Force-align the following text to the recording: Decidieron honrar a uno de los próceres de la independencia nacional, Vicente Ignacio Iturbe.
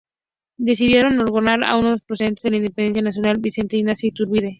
Decidieron 0.57 1.19
honrar 1.29 1.63
a 1.63 1.75
uno 1.75 1.89
de 1.89 1.91
los 1.91 2.01
próceres 2.01 2.41
de 2.41 2.49
la 2.49 2.57
independencia 2.57 3.03
nacional, 3.03 3.37
Vicente 3.39 3.77
Ignacio 3.77 4.09
Iturbe. 4.09 4.49